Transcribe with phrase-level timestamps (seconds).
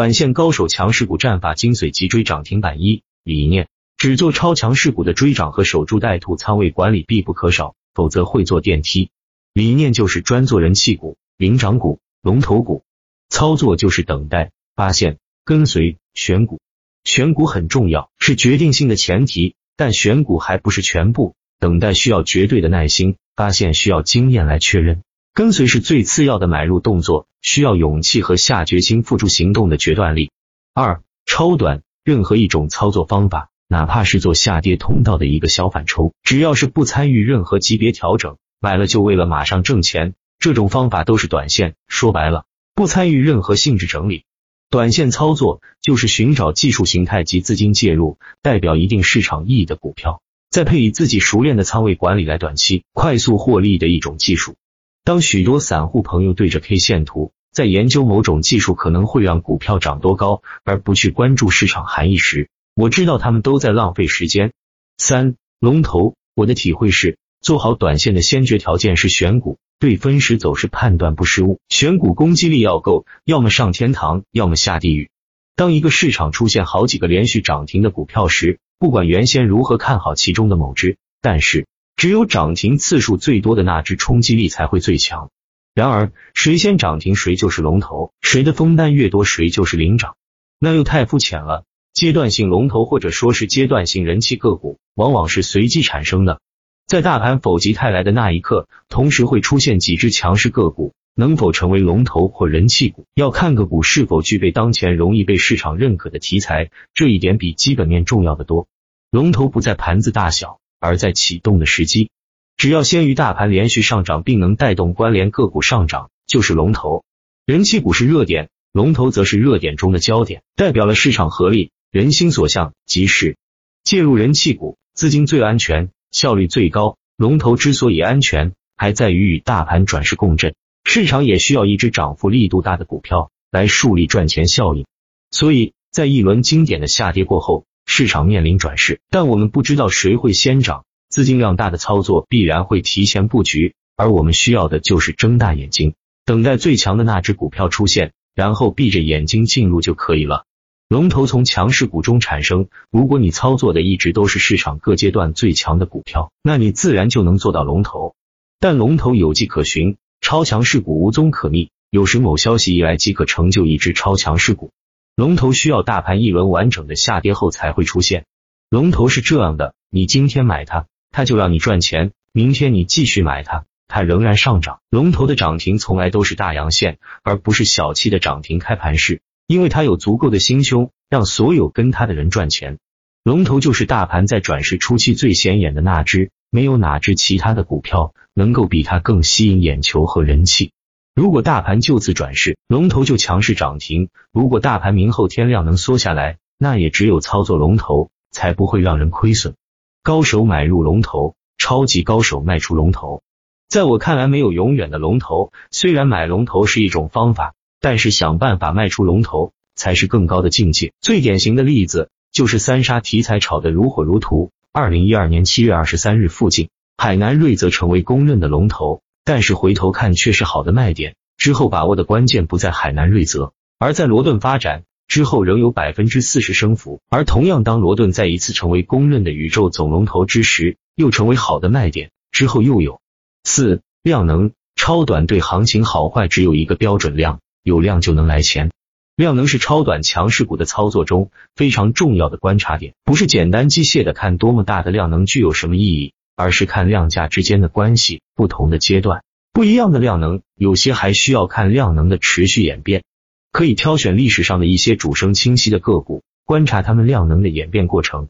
[0.00, 3.68] 短线高手强势股战法精髓，急追涨停板一理念，
[3.98, 9.10] 只做超强势股的追涨和守株待兔，仓位管理必不可少，否则会坐电梯。
[9.52, 12.82] 理念就是专做人气股、领涨股、龙头股，
[13.28, 16.62] 操作就是等待、发现、跟随、选股。
[17.04, 21.34] 选股很重要，是决定性的前提，但选股还不是全部。
[21.58, 25.02] 等待需要绝对的耐心，发现需要经验来确认，
[25.32, 30.32] 跟随是最次要的买入动作，需要勇气和下决心付诸行动的决断力。
[30.74, 41.74] 二超短，任何一种操作方法，哪怕是做下跌通道的一个小反抽，只要是不参与任何级别调整，买了就为了马上挣钱，这种方法都是短线。
[41.86, 44.24] 说白了，不参与任何性质整理。
[44.68, 50.22] 短线操作就是寻找技术形态及资金介入，代表一定市场意义的股票。
[50.50, 54.56] 再配以自己熟练的仓位管理来短期快速获利的一种技术。
[55.02, 64.52] 当许多散户朋友对着 K 线图在研究某种技术可能会让股票涨多高，而不去关注市场含义时，我知道他们都在浪费时间。
[64.98, 75.10] 三龙头，我的体会是，做好短线的先决条件是选股，对分时走势判断不失误，选股攻击力要够，要么上天堂，要么下地狱。
[75.56, 81.66] 当一个市场出现好几个连续涨停的股票时，不管原先如何看好其中的某只，但是
[82.00, 85.28] 只有涨停次数最多的那只冲击力才会最强。
[85.74, 90.16] 然而，谁先涨停谁就是龙头，谁的封单越多谁就是领涨，
[90.58, 91.64] 那又太肤浅了。
[91.92, 96.40] 阶段性龙头或者说是阶段性人气个股，往往是随机产生的，
[96.86, 100.94] 在大盘否极泰来的那一刻，同时会出现几只强势个股。
[101.14, 108.68] 能否成为龙头或人气股，要看个股是否具备当前容易被市场认可的题材，这一点比基本面重要的多。
[109.10, 112.10] 龙头不在盘子大小，而在启动的时机。
[112.56, 117.04] 只要先于大盘连续上涨，并能带动关联个股上涨，就是龙头。
[117.46, 123.36] 人气股是热点，龙头则是热点中的焦点，代表了市场合力、人心所向，即是
[123.84, 126.96] 介入人气股，资金最安全，效率最高。
[127.16, 130.54] 龙头之所以安全，还在于与大盘转势共振。
[130.84, 134.86] 市场也需要一只涨幅力度大的股票来树立赚钱效应，
[135.30, 150.44] 所以在一轮经典的下跌过后，市场面临转势，但我们不知道谁会先涨，资金量大的操作必然会提前布局，而我们需要的就是睁大眼睛，等待最强的那只股票出现，然后闭着眼睛进入就可以了。
[150.88, 158.14] 龙头从强势股中产生，如果你操作的一直都是市场各阶段最强的股票，那你自然就能做到龙头，
[158.60, 159.96] 但龙头有迹可循。
[160.20, 164.70] 超强势股无踪可觅，有时某消息一来即可成就一只超强势股。
[165.20, 168.24] 龙头需要大盘一轮完整的下跌后才会出现。
[168.70, 174.80] 龙头是这样的，你今天买它，它就让你赚钱；明天你继续买它，它仍然上涨。
[174.88, 182.78] 龙头的涨停从来都是大阳线，而不是小气的涨停开盘式，因为它有足够的心胸，让所有跟它的人赚钱。
[183.22, 186.30] 龙头就是大盘在转势初期最显眼的那只。
[186.48, 190.72] 没有哪只其他的股票能够比它更吸引眼球和人气。
[191.14, 199.54] 如果大盘就此转势，龙头就强势涨停；如果大盘明后天量能缩下来，那也只有操作龙头才不会让人亏损。
[200.02, 203.22] 高手买入龙头，超级高手卖出龙头。
[203.68, 205.52] 在我看来，没有永远的龙头。
[205.70, 210.92] 虽然买龙头是一种方法，但是想办法卖出龙头才是更高的境界。
[211.00, 214.50] 最典型的例子就是三沙题材炒得如火如荼。
[214.72, 221.14] 二零一二年七月二十三日附近，海南瑞泽成为公认的龙头，但是回头看却是好的卖点。
[221.36, 227.00] 之后把握的关键不在海南瑞泽，而在罗顿发展之后仍有百分之四十升幅。
[227.08, 232.10] 而同样，当罗顿再一次成为公认的宇宙总龙头之时，又成为好的卖点。
[232.32, 233.00] 之后又有
[233.44, 238.72] 四量能超短对行情好坏只有一个标准量，有量就能来钱。
[239.14, 248.22] 量能是超短强势股的操作中非常重要的观察点，不是简单机械的看多么大的量能具有什么意义，而是看量价之间的关系。
[248.34, 253.04] 不同的阶段，不一样的量能，有些还需要看量能的持续演变。
[253.52, 258.28] 可以挑选历史上的一些主升清晰的个股，观察它们量能的演变过程，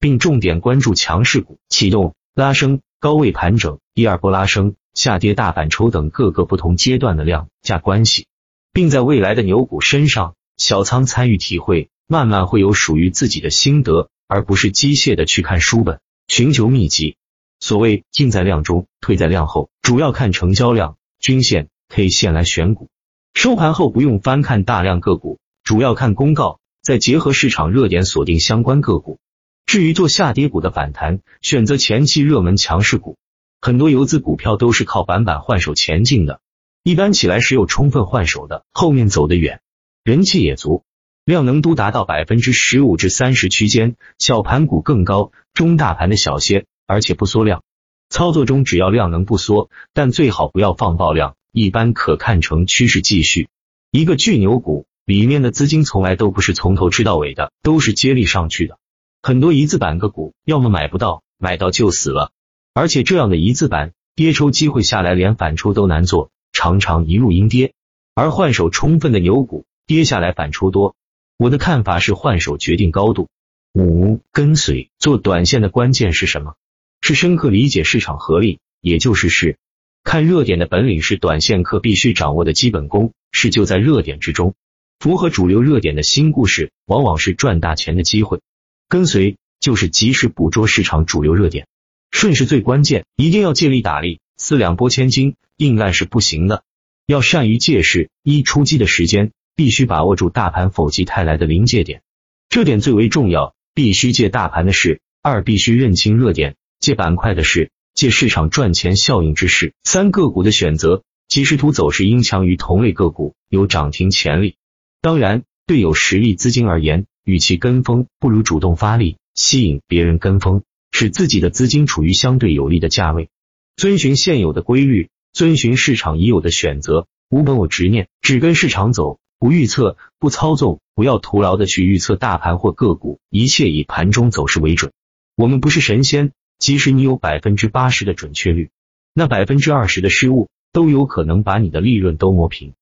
[0.00, 8.26] 并重点关注强势股启动、拉升、高位盘整、第二波拉升、下跌大反抽等各个不同阶段的量价关系。
[8.72, 17.16] 并在未来的牛股身上小仓参与体会，慢慢会有属于自己的心得，而不是机械的去看书本寻求秘籍。
[17.62, 22.88] 所谓进在量中，退在量后，主要看成交量、均线、K 线来选股。
[23.34, 29.20] 收盘后不用翻看大量个股，主要看公告，再结合市场热点锁定相关个股。
[29.64, 33.16] 至于做下跌股的反弹，选择前期热门强势股。
[33.60, 36.40] 很多游资股票都是靠板板换手前进的。
[36.82, 39.60] 一般起来时有充分换手的，后面走得远，
[40.02, 40.82] 人气也足。
[41.24, 47.62] 量能都达到百分之十五至三十区间，小盘股更高，中大盘的小些，而且不缩量。
[48.10, 53.48] 操作中只要量能不缩，但最好不要放爆量，一般可看成趋势继续。
[53.90, 58.76] 一个巨牛股里面的资金从来都不是从头吃到尾的，都是接力上去的。
[59.22, 62.30] 很多一字板个股，要么买不到，买到就死了。
[62.74, 67.72] 而且这样的一字板跌抽机会下来，连反抽都难做，常常一路阴跌。
[68.14, 70.94] 而换手充分的牛股跌下来反抽多。
[71.38, 73.30] 我的看法是换手决定高度。
[73.72, 76.56] 五跟随做短线的关键是什么？
[77.02, 79.58] 是深刻理解市场合力，也就是是
[80.04, 83.12] 看热点的本领，是短线客必须掌握的基本功。
[83.32, 84.54] 是就在热点之中，
[85.00, 88.40] 符合主流热点的新故事，往往是赚大钱的机会。
[88.88, 91.66] 跟随就是及时捕捉市场主流热点。
[92.10, 96.62] 顺势最关键，一定要借力打力，四两拨千斤，硬干是不行的。
[97.06, 102.02] 要善于借势，一出击的时间必须把握住大盘否极泰来的临界点，
[102.48, 103.54] 这点最为重要。
[103.74, 109.72] 必须借大盘的势，二必须认清热点，借板块的事，借市场赚钱效应之势。
[109.84, 114.56] 三个股的选择，即时图走势应强于同类个股，有涨停潜力。
[115.00, 120.64] 当然，对有实力资金而言，与其跟风，不如主动发力，吸引别人跟风。
[120.90, 123.30] 使自己的资金处于相对有利的价位，
[123.76, 134.90] 遵循现有的规律，遵循市场已有的选择，无本我执念，只跟市场走，不预测，不操纵，不要徒劳的去预测大盘或个股，一切以盘中走势为准。
[135.36, 138.70] 我们不是神仙，即使你有百分之八十的准确率，
[139.12, 142.74] 那百分之二十的失误都有可能把你的利润都磨平。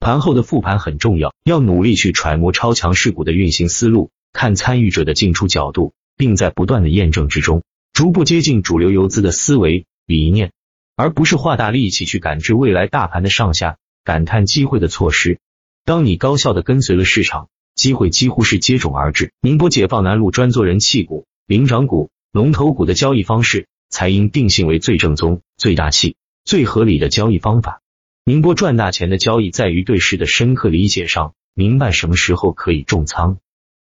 [0.00, 5.92] 盘后的复盘很重要，要努力去揣摩超强势股的运行思路，看参与者的进出角度。
[6.16, 7.62] 并在不断的验证之中，
[7.92, 10.50] 逐步接近主流游资的思维理念，
[10.96, 15.38] 而不是花大力气去感知未来大盘的上下，感叹机会的错失。
[15.84, 19.32] 当你高效的跟随了市场，机会几乎是接踵而至。
[19.40, 26.14] 宁波解放南路专做人气股、领涨股、龙头股的交易方式，才应定性为最正宗、最大气、
[26.44, 27.82] 最合理的交易方法。
[28.24, 33.38] 宁波赚大钱的交易，在于对市的深刻理解上，明白什么时候可以重仓。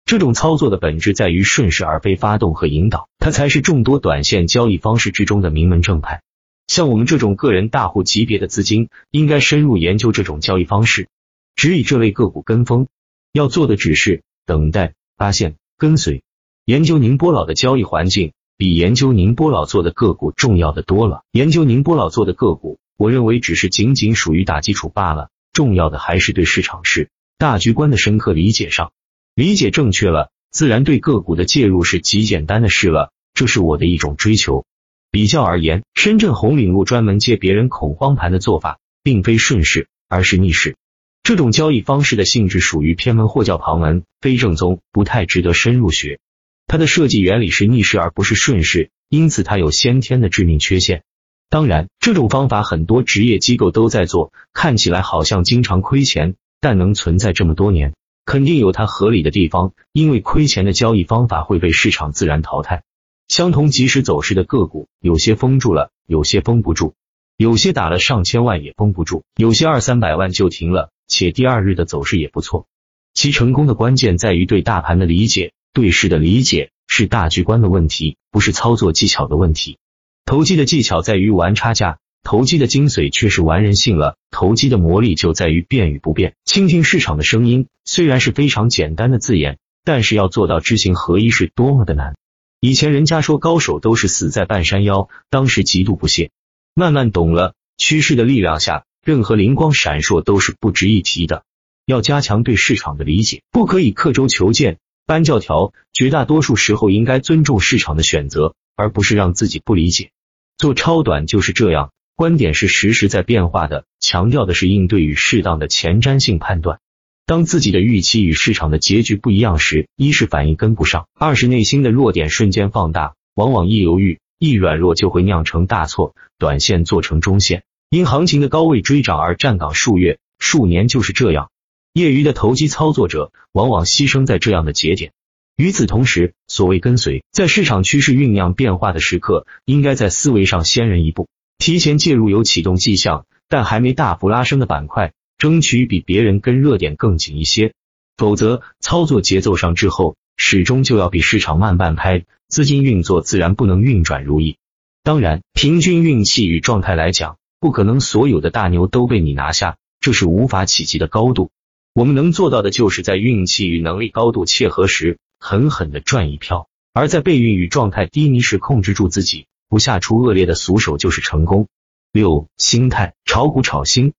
[0.06, 6.22] 这种操作的本质在于顺势而非发动和引导，它才是众多短线交易方式之中的名门正派。
[6.68, 11.10] 像我们这种个人大户级别的资金，应该深入研究这种交易方式，
[11.58, 12.88] 只以这类个股跟风。
[13.34, 16.24] 要做的只是等待、发现、跟随。
[16.64, 21.24] 研究宁波佬的交易环境，比研究宁波佬做的个股重要的多了。
[21.32, 25.30] 研究宁波佬做的个股，我认为只是仅仅属于打基础罢了。
[25.52, 28.92] 重要的还是对市场是大局观的深刻理解上。
[29.34, 33.12] 理解正确了，自然对个股的介入是极简单的事了。
[33.34, 34.66] 这是我的一种追求。
[35.12, 40.78] 比较而言，深圳红岭路专门借别人恐慌盘的做法，并非顺势，而是逆势。
[41.24, 46.20] 这种交易方式的性质属于偏门或叫旁门，非正宗，不太值得深入学。
[46.68, 51.04] 它的设计原理是逆势而不是顺势，因此它有先天的致命缺陷。
[51.50, 57.94] 当然，这种方法很多职业机构都在做，看起来好像经常亏钱，但能存在这么多年。
[58.26, 62.82] 肯定有它合理的地方，因为亏钱的交易方法会被市场自然淘汰。
[63.28, 66.96] 相同即时走势的个股，有些封住了，有些封不住，
[67.38, 72.66] 有些打了上千万也封不住，有些二三百万就停了，且第二日的走势也不错。
[73.14, 79.78] 其成功的关键在于对大盘的理解，对市的理解，是大局观的问题，不是操作技巧的问题。
[80.24, 82.00] 投机的技巧在于玩差价。
[82.24, 87.68] 投机的精髓却是玩人性了，投机的魔力就在于变与不变，倾听市场的声音。
[87.84, 92.16] 虽然是非常简单的字眼，但是要做到知行合一是多么的难。
[92.62, 96.32] 以前人家说高手都是死在半山腰，当时极度不屑。
[96.74, 101.44] 慢慢懂了，趋势的力量下，任何灵光闪烁都是不值一提的。
[101.86, 105.74] 要加强对市场的理解，不可以刻舟求剑、搬教条。
[105.94, 110.12] 绝大多数时候应该尊重市场的选择，而不是让自己不理解。
[110.58, 111.92] 做超短就是这样。
[112.18, 116.80] 观点是实时在变化的，强调的是应对与适当的前瞻性判断。
[117.26, 131.50] 当自己的预期与市场的结局不一样时，一是反应跟不上，二是内心的弱点瞬间放大，往往一犹豫一软弱就会酿成大错，短线做成中线，因行情的高位追涨而站岗数月、数年就是这样。
[131.96, 135.14] 业余的投机操作者往往牺牲在这样的节点。
[135.56, 141.30] 与此同时，所谓跟随，在市场趋势酝酿变化的时刻，应该在思维上先人一步。
[141.58, 147.72] 提前介入有启动迹象但还没大幅拉升的板块，争取比别人跟热点更紧一些，
[148.18, 154.58] 否则操作节奏上滞后，始终就要比市场慢半拍，资金运作自然不能运转如意。
[155.02, 161.52] 当然，平均运气与状态来讲，不可能所有的大牛都被你拿下，这是无法企及的高度。
[161.96, 171.70] 我们能做到的就是在运气与能力高度切合时，狠狠的赚一票；而在备孕与状态低迷时，控制住自己，不下出恶劣的俗手，就是成功。
[172.12, 174.12] 六、心态炒股炒新，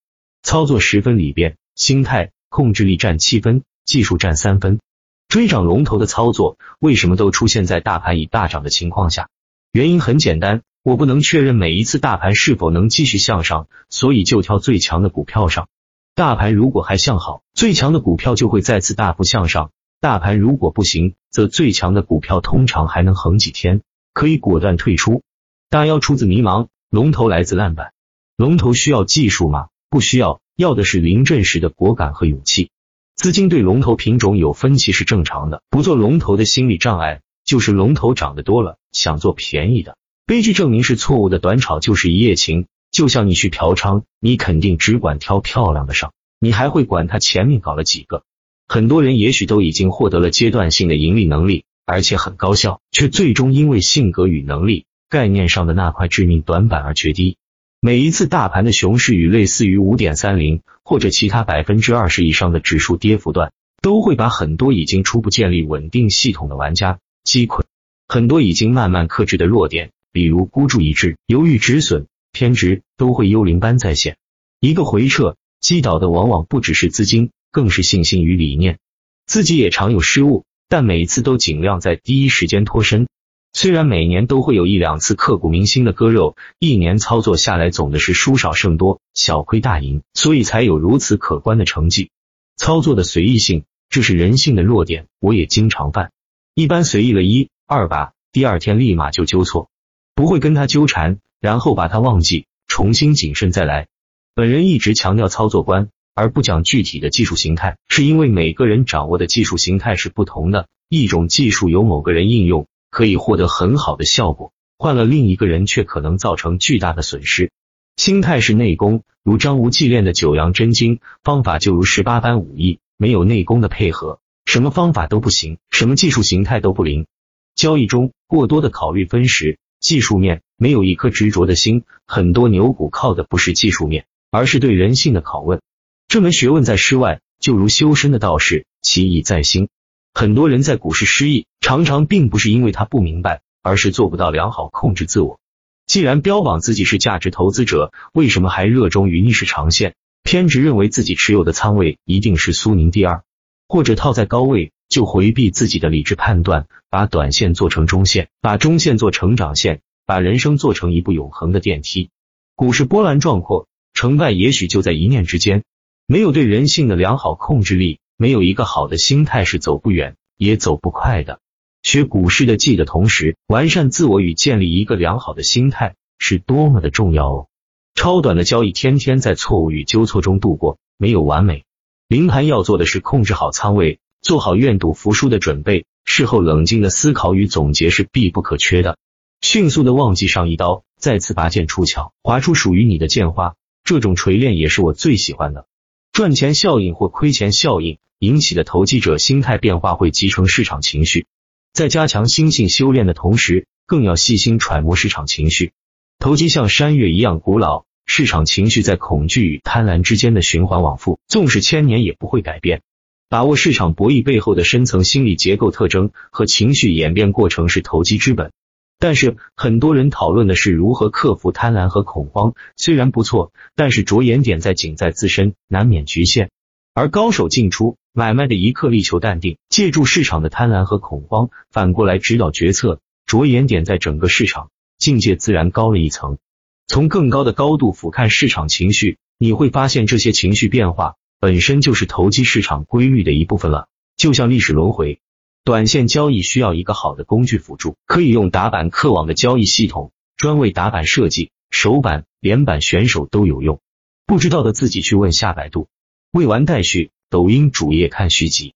[0.42, 4.80] 操作十分里边，心态控制力占七分，技术占三分。
[5.28, 9.28] 追涨龙头的操作为什么都出现在大盘已大涨的情况下？
[9.70, 15.68] 原因很简单，我不能确认每一次大盘是否能继续向上，所以就挑最强的股票上。
[16.16, 19.68] 大盘如果还向好，最强的股票就会再次大幅向上；
[20.00, 23.82] 大盘如果不行，则最强的股票通常还能横几天，
[24.14, 25.20] 可以果断退出。
[25.68, 27.92] 大妖出自迷茫，龙头来自烂板。
[28.34, 29.68] 龙头需要技术吗？
[29.90, 32.70] 不需要，要的是临阵时的果敢和勇气。
[33.14, 39.98] 资金对龙头品种有分歧是正常的，不做龙头的心理障碍就是龙头涨得多了，想做便宜的。
[40.24, 42.68] 悲剧证明是错误的，短炒就是一夜情。
[42.96, 48.22] 就像你去嫖娼，你肯定只管挑漂亮的上，你还会管他前面搞了几个。
[48.68, 57.36] 很多人也许都已经获得了阶段性的盈利能力，而且很高效，却最终因为性格与能力概念上的那块致命短板而决堤。
[57.82, 67.64] 每一次大盘的熊市与类似于五点三零或者其他百分之二十以上的指数跌幅段，都会把很多已经初步建立稳定系统的玩家击溃。
[68.08, 72.06] 很多已经慢慢克制的弱点，比如孤注一掷、犹豫止损。
[72.36, 74.18] 偏执都会幽灵般再现，
[74.60, 78.78] 一个回撤击倒的往往不只是资金，更是信心与理念。
[79.24, 83.08] 自己也常有失误，但每次都尽量在第一时间脱身。
[83.54, 92.10] 虽然每年都会有一两次刻骨铭心的割肉，一年操作下来总的是输少胜多，小亏大赢，所以才有如此可观的成绩。
[92.58, 96.12] 操作的随意性，这是人性的弱点，我也经常犯。
[96.54, 99.70] 一般随意了一二把，第二天立马就纠错，
[100.14, 101.18] 不会跟他纠缠。
[101.46, 103.86] 然后把它忘记，重新谨慎再来。
[104.34, 110.66] 本人一直强调操作观，而不讲具体的技术形态，是因为每个人掌握的技术形态是不同的。
[110.88, 117.52] 一种技术由某个人应用，可以获得很好的效果，换了另一个人却可能造成巨大的损失。
[117.96, 127.06] 心态是内功，如张无忌练的九阳真经，方法就如十八般武艺，没有内功的配合，什么方法都不行，什么技术形态都不灵。
[127.54, 129.60] 交易中过多的考虑分时。
[129.80, 135.60] 技术面没有一颗执着的心，很多牛股靠的不是技术面，而是对人性的拷问。
[136.08, 139.68] 这门学问在室外，就如修身的道士，其意在心。
[140.14, 145.38] 很多人在股市失意，常常并不是因为他不明白，而是做不到良好控制自我。
[145.86, 149.94] 既然标榜自己是价值投资者，为什么还热衷于逆势长线？
[150.22, 153.22] 偏执认为自己持有的仓位一定是苏宁第二，
[153.68, 154.72] 或者套在高位。
[154.96, 162.08] 就回避自己的理智判断，把短线做成中线，把中线做成长线，把人生做成一部永恒的电梯。
[162.54, 165.64] 股市波澜壮阔，成败也许就在一念之间。
[166.06, 171.40] 没有对人性的良好控制力，没有一个好的心态，是走不远也走不快的。
[171.82, 177.48] 学股市的技的同时，完善自我与建立一个良好的心态，是多么的重要哦！
[177.94, 181.64] 超短的交易，天天在错误与纠错中度过，没有完美。
[182.08, 183.98] 临盘要做的是控制好仓位。
[184.22, 188.98] 做好愿赌服输的准备，事后冷静的思考与总结是必不可缺的。
[189.40, 193.54] 迅速的忘记上一刀，再次拔剑出鞘，划出属于你的剑花。
[193.84, 195.66] 这种锤炼也是我最喜欢的。
[196.12, 201.26] 赚钱效应或亏钱效应引起的投机者心态变化会集成市场情绪，
[201.72, 205.72] 在加强心性修炼的同时，更要细心揣摩市场情绪。
[206.18, 212.80] 投机像山岳一样古老，市场情绪在恐惧与贪婪之间的循环往复，纵使千年也不会改变。
[213.28, 218.52] 把握市场博弈背后的深层心理结构特征和情绪演变过程是投机之本。
[218.98, 226.50] 但是很多人讨论的是如何克服贪婪和恐慌，虽然不错，但是着眼点在仅在自身，难免局限。
[226.94, 236.38] 而高手进出买卖的一刻力求淡定，借助市场的贪婪和恐慌，反过来指导决策，着眼点在整个市场，境界自然高了一层。
[236.86, 241.16] 从更高的高度俯瞰市场情绪，你会发现这些情绪变化。
[241.38, 245.20] 本身就是投机市场规律的一部分了，就像历史轮回。
[245.64, 253.80] 短线交易需要一个好的工具辅助，可以用打板客网的交易系统，专为打板设计，手板、连板选手都有用。
[254.26, 255.88] 不知道的自己去问下百度。
[256.30, 258.74] 未完待续，抖音主页看续集。